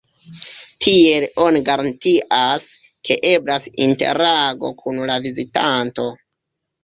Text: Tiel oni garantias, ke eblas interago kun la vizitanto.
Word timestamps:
Tiel 0.83 1.25
oni 1.47 1.59
garantias, 1.67 2.65
ke 3.09 3.17
eblas 3.31 3.69
interago 3.87 4.71
kun 4.83 5.03
la 5.11 5.19
vizitanto. 5.27 6.07